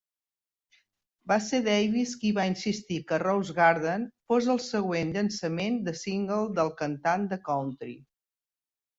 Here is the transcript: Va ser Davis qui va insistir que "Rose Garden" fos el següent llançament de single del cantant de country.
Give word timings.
Va 1.31 1.35
ser 1.47 1.57
Davis 1.65 2.13
qui 2.21 2.31
va 2.37 2.45
insistir 2.51 2.97
que 3.11 3.19
"Rose 3.23 3.55
Garden" 3.59 4.07
fos 4.33 4.47
el 4.53 4.61
següent 4.69 5.11
llançament 5.17 5.77
de 5.89 5.93
single 6.01 6.39
del 6.61 6.73
cantant 6.79 7.29
de 7.35 7.39
country. 7.51 7.95